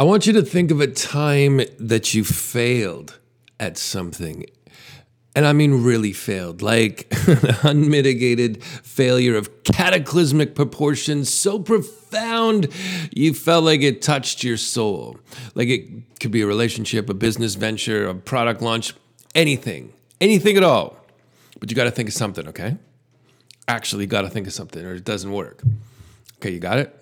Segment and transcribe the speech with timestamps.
[0.00, 3.18] I want you to think of a time that you failed
[3.60, 4.46] at something.
[5.36, 12.68] And I mean, really failed, like an unmitigated failure of cataclysmic proportions, so profound
[13.14, 15.18] you felt like it touched your soul.
[15.54, 18.94] Like it could be a relationship, a business venture, a product launch,
[19.34, 20.96] anything, anything at all.
[21.58, 22.78] But you got to think of something, okay?
[23.68, 25.62] Actually, got to think of something or it doesn't work.
[26.38, 26.99] Okay, you got it?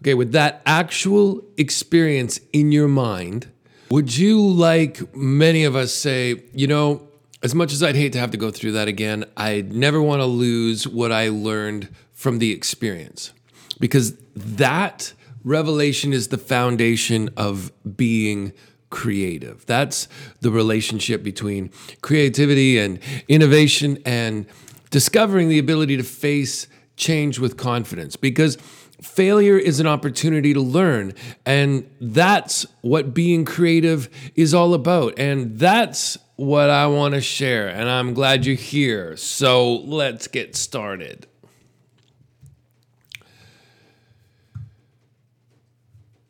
[0.00, 3.48] Okay, with that actual experience in your mind,
[3.90, 7.08] would you, like many of us, say, you know,
[7.42, 10.20] as much as I'd hate to have to go through that again, I'd never want
[10.20, 13.32] to lose what I learned from the experience?
[13.80, 15.12] Because that
[15.44, 18.52] revelation is the foundation of being
[18.90, 19.64] creative.
[19.66, 20.08] That's
[20.40, 21.70] the relationship between
[22.02, 24.46] creativity and innovation and
[24.90, 26.66] discovering the ability to face
[26.96, 28.16] change with confidence.
[28.16, 28.58] Because
[29.02, 31.14] failure is an opportunity to learn.
[31.46, 35.18] And that's what being creative is all about.
[35.18, 37.68] And that's what I want to share.
[37.68, 39.16] And I'm glad you're here.
[39.16, 41.26] So let's get started.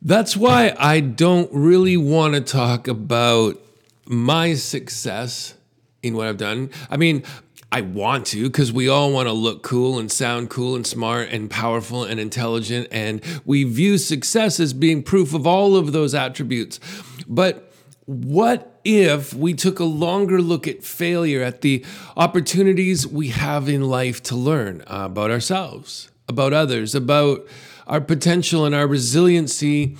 [0.01, 3.61] That's why I don't really want to talk about
[4.05, 5.53] my success
[6.01, 6.69] in what I've done.
[6.89, 7.23] I mean,
[7.71, 11.29] I want to because we all want to look cool and sound cool and smart
[11.29, 12.87] and powerful and intelligent.
[12.91, 16.79] And we view success as being proof of all of those attributes.
[17.27, 17.71] But
[18.05, 21.85] what if we took a longer look at failure, at the
[22.17, 27.47] opportunities we have in life to learn about ourselves, about others, about
[27.85, 29.95] our potential and our resiliency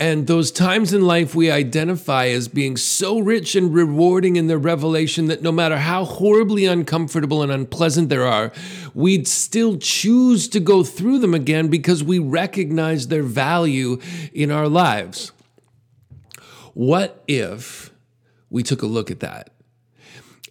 [0.00, 4.58] and those times in life we identify as being so rich and rewarding in their
[4.58, 8.50] revelation that no matter how horribly uncomfortable and unpleasant they are,
[8.94, 13.98] we'd still choose to go through them again because we recognize their value
[14.32, 15.32] in our lives.
[16.72, 17.92] What if
[18.48, 19.50] we took a look at that?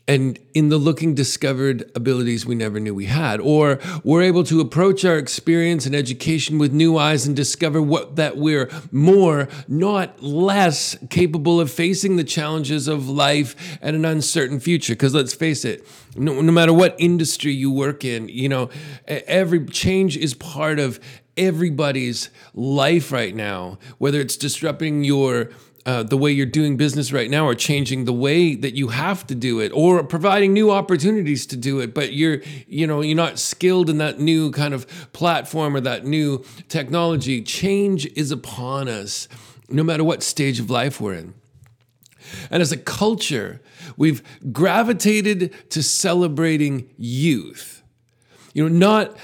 [0.10, 4.60] And in the looking discovered abilities we never knew we had or we're able to
[4.60, 10.22] approach our experience and education with new eyes and discover what that we're more not
[10.24, 14.94] less capable of facing the challenges of life and an uncertain future.
[14.94, 18.72] Because let's face it no, no matter what industry you work in you know
[19.08, 21.00] every change is part of
[21.40, 25.50] everybody's life right now whether it's disrupting your
[25.86, 29.26] uh, the way you're doing business right now or changing the way that you have
[29.26, 33.16] to do it or providing new opportunities to do it but you're you know you're
[33.16, 38.88] not skilled in that new kind of platform or that new technology change is upon
[38.88, 39.28] us
[39.70, 41.34] no matter what stage of life we're in.
[42.52, 43.62] And as a culture
[43.98, 44.22] we've
[44.52, 47.82] gravitated to celebrating youth.
[48.54, 49.18] You know not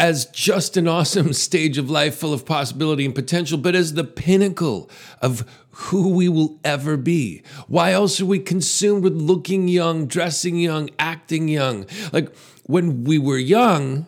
[0.00, 4.02] as just an awesome stage of life full of possibility and potential, but as the
[4.02, 4.90] pinnacle
[5.20, 7.42] of who we will ever be.
[7.68, 11.84] Why else are we consumed with looking young, dressing young, acting young?
[12.12, 12.34] Like
[12.64, 14.06] when we were young,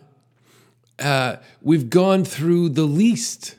[0.98, 3.56] uh, we've gone through the least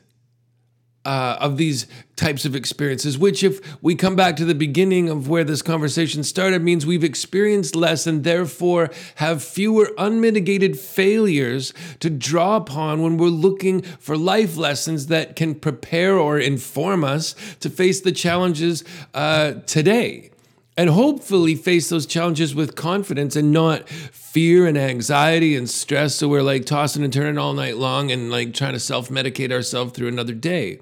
[1.04, 5.28] uh, of these types of experiences, which, if we come back to the beginning of
[5.28, 12.08] where this conversation started, means we've experienced less and therefore have fewer unmitigated failures to
[12.08, 17.68] draw upon when we're looking for life lessons that can prepare or inform us to
[17.68, 20.30] face the challenges uh, today.
[20.76, 26.16] And hopefully face those challenges with confidence and not fear and anxiety and stress.
[26.16, 29.52] So we're like tossing and turning all night long and like trying to self medicate
[29.52, 30.80] ourselves through another day.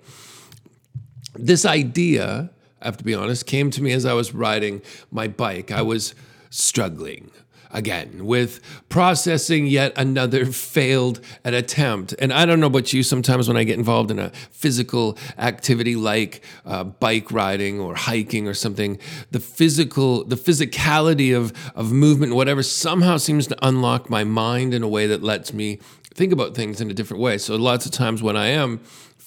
[1.34, 2.50] This idea,
[2.80, 5.70] I have to be honest, came to me as I was riding my bike.
[5.70, 6.14] I was
[6.48, 7.30] struggling
[7.72, 12.14] again with processing yet another failed attempt.
[12.18, 15.96] And I don't know about you, sometimes when I get involved in a physical activity
[15.96, 18.98] like uh, bike riding or hiking or something,
[19.30, 24.82] the physical, the physicality of, of movement, whatever, somehow seems to unlock my mind in
[24.82, 25.78] a way that lets me
[26.14, 27.38] think about things in a different way.
[27.38, 28.80] So lots of times when I am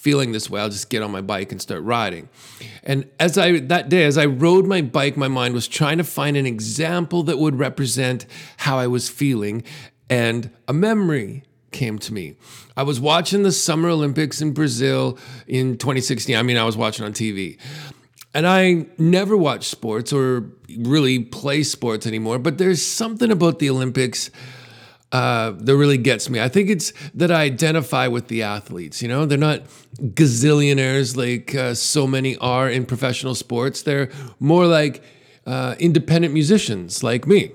[0.06, 2.28] feeling this way, I'll just get on my bike and start riding.
[2.84, 6.04] And as I that day, as I rode my bike, my mind was trying to
[6.04, 8.24] find an example that would represent
[8.58, 9.64] how I was feeling,
[10.08, 11.42] and a memory
[11.72, 12.36] came to me.
[12.76, 15.18] I was watching the Summer Olympics in Brazil
[15.48, 16.36] in 2016.
[16.36, 17.58] I mean, I was watching on TV.
[18.32, 23.70] And I never watch sports or really play sports anymore, but there's something about the
[23.70, 24.30] Olympics
[25.16, 26.38] uh, that really gets me.
[26.42, 29.00] I think it's that I identify with the athletes.
[29.00, 29.62] You know, they're not
[29.98, 33.80] gazillionaires like uh, so many are in professional sports.
[33.80, 34.10] They're
[34.40, 35.02] more like
[35.46, 37.52] uh, independent musicians like me.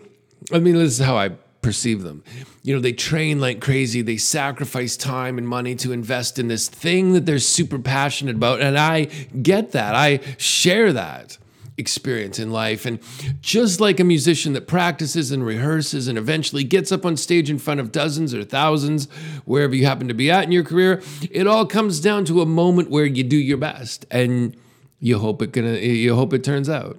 [0.51, 1.29] I mean, this is how I
[1.61, 2.23] perceive them.
[2.63, 6.67] You know, they train like crazy, they sacrifice time and money to invest in this
[6.67, 8.61] thing that they're super passionate about.
[8.61, 9.05] And I
[9.43, 11.37] get that, I share that
[11.77, 12.85] experience in life.
[12.85, 13.00] And
[13.41, 17.59] just like a musician that practices and rehearses and eventually gets up on stage in
[17.59, 19.09] front of dozens or thousands,
[19.45, 22.45] wherever you happen to be at in your career, it all comes down to a
[22.45, 24.56] moment where you do your best and
[25.00, 26.97] you hope it gonna you hope it turns out.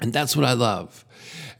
[0.00, 1.04] And that's what I love.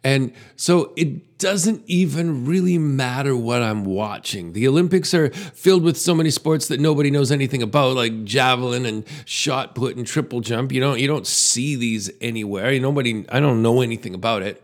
[0.04, 4.52] And so it doesn't even really matter what I'm watching.
[4.52, 8.86] The Olympics are filled with so many sports that nobody knows anything about, like javelin
[8.86, 10.72] and shot put and triple jump.
[10.72, 12.78] You don't you don't see these anywhere.
[12.78, 14.62] Nobody I don't know anything about it.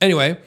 [0.00, 0.38] Anyway,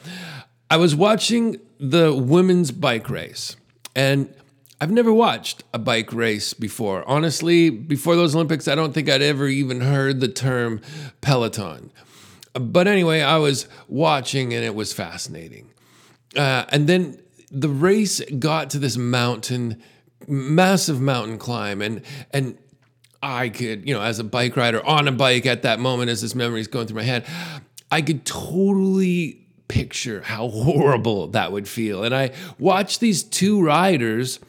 [0.69, 3.55] I was watching the women's bike race
[3.95, 4.33] and
[4.79, 7.03] I've never watched a bike race before.
[7.07, 10.81] Honestly, before those Olympics, I don't think I'd ever even heard the term
[11.21, 11.91] Peloton.
[12.53, 15.69] But anyway, I was watching and it was fascinating.
[16.35, 17.19] Uh, and then
[17.49, 19.81] the race got to this mountain,
[20.27, 22.01] massive mountain climb, and
[22.31, 22.57] and
[23.21, 26.21] I could, you know, as a bike rider on a bike at that moment, as
[26.21, 27.25] this memory is going through my head,
[27.91, 32.03] I could totally picture how horrible that would feel.
[32.03, 34.39] And I watched these two riders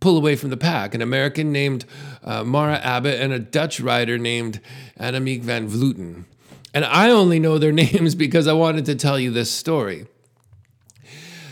[0.00, 1.84] pull away from the pack an American named
[2.22, 4.60] uh, Mara Abbott and a Dutch rider named
[4.98, 6.24] Annemiek van Vleuten.
[6.74, 10.06] And I only know their names because I wanted to tell you this story.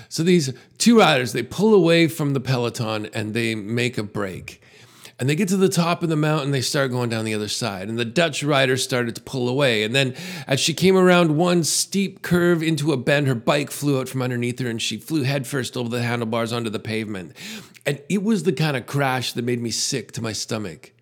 [0.08, 4.60] So these two riders, they pull away from the peloton and they make a break.
[5.18, 7.48] And they get to the top of the mountain, they start going down the other
[7.48, 7.88] side.
[7.88, 9.84] And the Dutch rider started to pull away.
[9.84, 10.14] And then,
[10.48, 14.20] as she came around one steep curve into a bend, her bike flew out from
[14.20, 17.36] underneath her and she flew headfirst over the handlebars onto the pavement.
[17.86, 20.92] And it was the kind of crash that made me sick to my stomach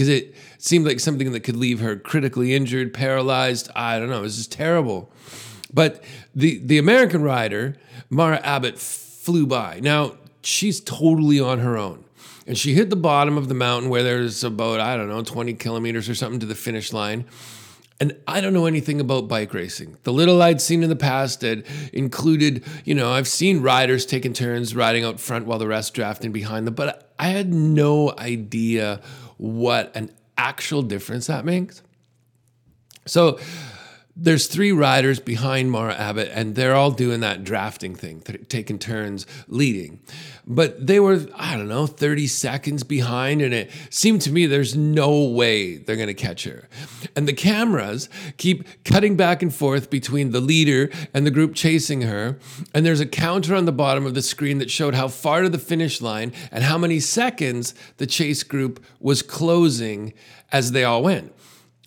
[0.00, 3.68] because it seemed like something that could leave her critically injured, paralyzed.
[3.76, 4.20] I don't know.
[4.20, 5.12] It was just terrible.
[5.74, 6.02] But
[6.34, 7.76] the the American rider,
[8.08, 9.78] Mara Abbott, flew by.
[9.80, 12.06] Now she's totally on her own.
[12.46, 15.52] And she hit the bottom of the mountain where there's about, I don't know, 20
[15.54, 17.26] kilometers or something to the finish line.
[18.00, 19.98] And I don't know anything about bike racing.
[20.04, 24.32] The little I'd seen in the past had included, you know, I've seen riders taking
[24.32, 29.02] turns riding out front while the rest drafting behind them, but I had no idea
[29.40, 31.82] what an actual difference that makes.
[33.06, 33.38] So
[34.22, 38.78] there's three riders behind Mara Abbott, and they're all doing that drafting thing, th- taking
[38.78, 39.98] turns leading.
[40.46, 44.76] But they were, I don't know, 30 seconds behind, and it seemed to me there's
[44.76, 46.68] no way they're going to catch her.
[47.16, 52.02] And the cameras keep cutting back and forth between the leader and the group chasing
[52.02, 52.38] her.
[52.74, 55.48] And there's a counter on the bottom of the screen that showed how far to
[55.48, 60.12] the finish line and how many seconds the chase group was closing
[60.52, 61.32] as they all went.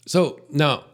[0.07, 0.85] So now,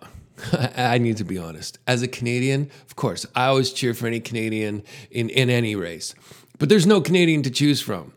[0.77, 1.79] I need to be honest.
[1.87, 6.15] As a Canadian, of course, I always cheer for any Canadian in, in any race.
[6.57, 8.13] But there's no Canadian to choose from.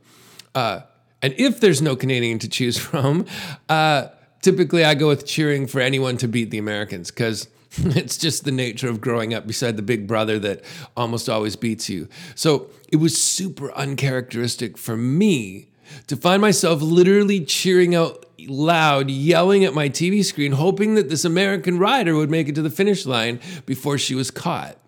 [0.54, 0.80] Uh,
[1.22, 3.26] and if there's no Canadian to choose from,
[3.68, 4.08] uh,
[4.40, 7.48] typically I go with cheering for anyone to beat the Americans because
[7.78, 10.62] it's just the nature of growing up beside the big brother that
[10.96, 12.08] almost always beats you.
[12.34, 15.68] So it was super uncharacteristic for me
[16.06, 21.24] to find myself literally cheering out loud, yelling at my TV screen, hoping that this
[21.24, 24.78] American rider would make it to the finish line before she was caught.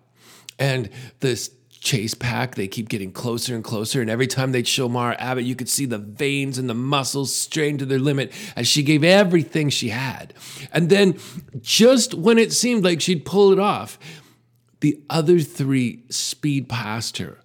[0.57, 1.51] And this
[1.85, 4.01] chase pack, they keep getting closer and closer.
[4.01, 7.33] And every time they'd show Mara Abbott, you could see the veins and the muscles
[7.33, 10.33] strained to their limit as she gave everything she had.
[10.73, 11.19] And then,
[11.61, 13.99] just when it seemed like she'd pull it off,
[14.79, 17.39] the other three speed past her,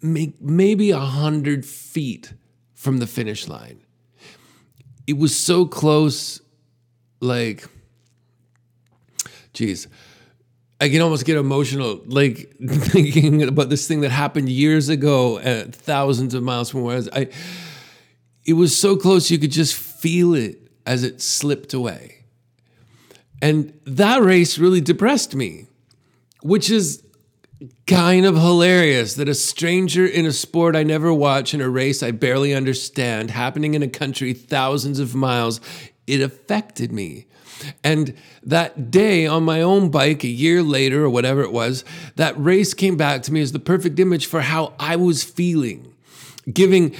[0.00, 2.34] maybe a hundred feet
[2.74, 3.85] from the finish line.
[5.06, 6.40] It was so close,
[7.20, 7.66] like,
[9.52, 9.88] geez,
[10.80, 15.74] I can almost get emotional, like thinking about this thing that happened years ago, at
[15.74, 17.08] thousands of miles from where I was.
[17.12, 17.28] I,
[18.44, 22.24] it was so close, you could just feel it as it slipped away.
[23.42, 25.66] And that race really depressed me,
[26.42, 27.02] which is
[27.86, 32.02] kind of hilarious that a stranger in a sport I never watch in a race
[32.02, 35.60] I barely understand happening in a country thousands of miles
[36.06, 37.26] it affected me.
[37.82, 41.84] And that day on my own bike a year later or whatever it was
[42.16, 45.94] that race came back to me as the perfect image for how I was feeling
[46.52, 46.94] giving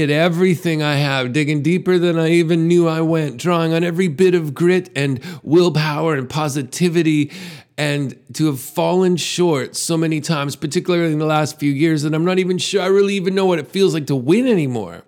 [0.00, 4.08] it everything I have, digging deeper than I even knew I went, drawing on every
[4.08, 7.30] bit of grit and willpower and positivity
[7.78, 12.14] and to have fallen short so many times, particularly in the last few years, that
[12.14, 15.04] I'm not even sure I really even know what it feels like to win anymore.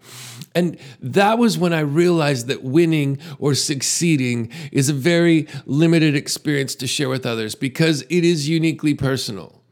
[0.54, 6.74] And that was when I realized that winning or succeeding is a very limited experience
[6.76, 9.62] to share with others because it is uniquely personal.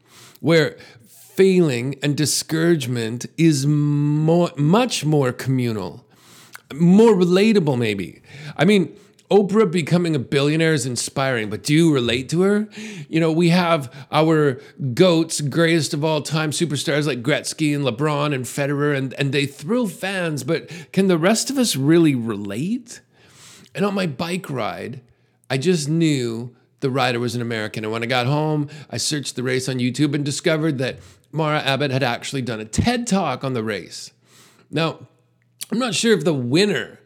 [0.41, 0.77] Where
[1.35, 6.05] failing and discouragement is more, much more communal,
[6.73, 8.21] more relatable, maybe.
[8.55, 8.95] I mean,
[9.31, 12.67] Oprah becoming a billionaire is inspiring, but do you relate to her?
[13.09, 14.61] You know, we have our
[14.93, 19.47] goats, greatest of all time superstars like Gretzky and LeBron and Federer, and, and they
[19.47, 23.01] thrill fans, but can the rest of us really relate?
[23.73, 25.01] And on my bike ride,
[25.49, 27.85] I just knew the rider was an American.
[27.85, 30.99] And when I got home, I searched the race on YouTube and discovered that
[31.33, 34.11] Mara Abbott had actually done a TED talk on the race.
[34.69, 34.99] Now,
[35.71, 36.99] I'm not sure if the winner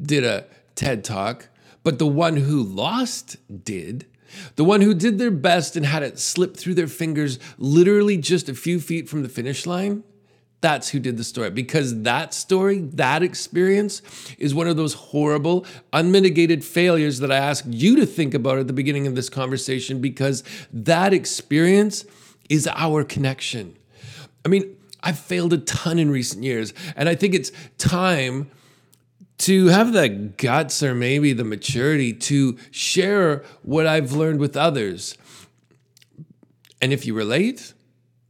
[0.00, 0.46] did a
[0.76, 1.48] TED talk,
[1.82, 4.06] but the one who lost did.
[4.54, 8.48] The one who did their best and had it slip through their fingers literally just
[8.48, 10.04] a few feet from the finish line,
[10.60, 11.50] that's who did the story.
[11.50, 14.00] Because that story, that experience,
[14.38, 18.68] is one of those horrible, unmitigated failures that I asked you to think about at
[18.68, 22.04] the beginning of this conversation, because that experience
[22.52, 23.74] is our connection.
[24.44, 28.50] I mean, I've failed a ton in recent years, and I think it's time
[29.38, 35.16] to have the guts or maybe the maturity to share what I've learned with others.
[36.82, 37.72] And if you relate,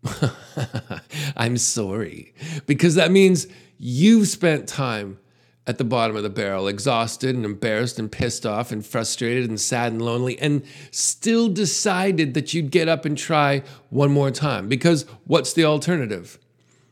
[1.37, 2.33] I'm sorry,
[2.67, 5.19] because that means you've spent time
[5.66, 9.61] at the bottom of the barrel, exhausted and embarrassed and pissed off and frustrated and
[9.61, 14.69] sad and lonely, and still decided that you'd get up and try one more time.
[14.69, 16.38] Because what's the alternative?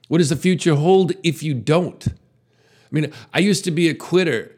[0.08, 2.06] What does the future hold if you don't?
[2.08, 2.12] I
[2.90, 4.54] mean, I used to be a quitter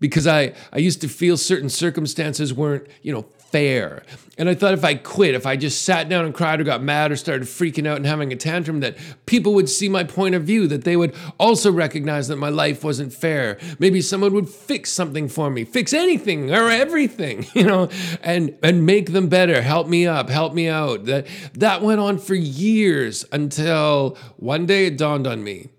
[0.00, 4.02] because I, I used to feel certain circumstances weren't, you know, fair.
[4.38, 6.82] And I thought if I quit, if I just sat down and cried or got
[6.82, 10.34] mad or started freaking out and having a tantrum, that people would see my point
[10.34, 13.58] of view, that they would also recognize that my life wasn't fair.
[13.78, 17.88] Maybe someone would fix something for me, fix anything or everything, you know,
[18.22, 21.04] and and make them better, help me up, help me out.
[21.04, 25.70] That that went on for years until one day it dawned on me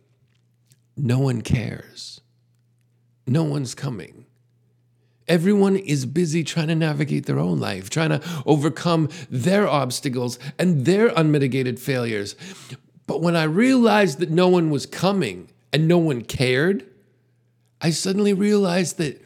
[0.98, 2.22] no one cares.
[3.26, 4.26] No one's coming.
[5.28, 10.86] Everyone is busy trying to navigate their own life, trying to overcome their obstacles and
[10.86, 12.36] their unmitigated failures.
[13.08, 16.86] But when I realized that no one was coming and no one cared,
[17.80, 19.24] I suddenly realized that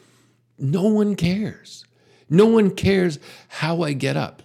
[0.58, 1.86] no one cares.
[2.30, 4.42] No one cares how I get up.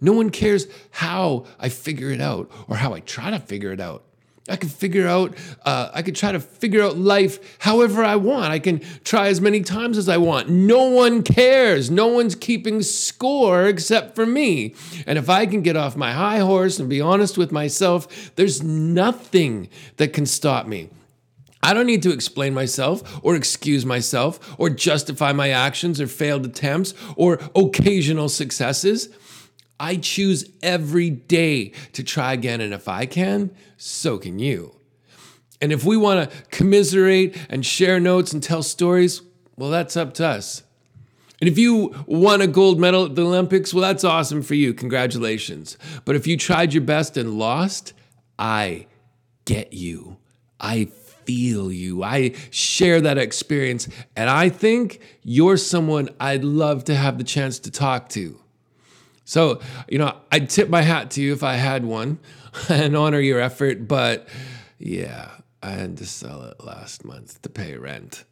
[0.00, 3.80] No one cares how I figure it out or how I try to figure it
[3.80, 4.04] out.
[4.46, 5.34] I can figure out,
[5.64, 8.52] uh, I could try to figure out life however I want.
[8.52, 10.50] I can try as many times as I want.
[10.50, 11.90] No one cares.
[11.90, 14.74] No one's keeping score except for me.
[15.06, 18.62] And if I can get off my high horse and be honest with myself, there's
[18.62, 20.90] nothing that can stop me.
[21.62, 26.44] I don't need to explain myself or excuse myself or justify my actions or failed
[26.44, 29.08] attempts or occasional successes.
[29.78, 32.60] I choose every day to try again.
[32.60, 34.76] And if I can, so can you.
[35.60, 39.22] And if we want to commiserate and share notes and tell stories,
[39.56, 40.62] well, that's up to us.
[41.40, 44.72] And if you won a gold medal at the Olympics, well, that's awesome for you.
[44.72, 45.76] Congratulations.
[46.04, 47.92] But if you tried your best and lost,
[48.38, 48.86] I
[49.44, 50.16] get you.
[50.60, 52.02] I feel you.
[52.02, 53.88] I share that experience.
[54.16, 58.38] And I think you're someone I'd love to have the chance to talk to.
[59.24, 62.18] So, you know, I'd tip my hat to you if I had one
[62.68, 63.88] and honor your effort.
[63.88, 64.28] But
[64.78, 65.30] yeah,
[65.62, 68.24] I had to sell it last month to pay rent.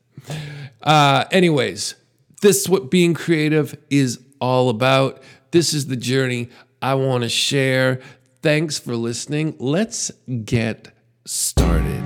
[0.82, 1.94] Uh, anyways,
[2.42, 5.22] this is what being creative is all about.
[5.50, 8.00] This is the journey I want to share.
[8.42, 9.56] Thanks for listening.
[9.58, 10.10] Let's
[10.44, 10.88] get
[11.24, 12.01] started.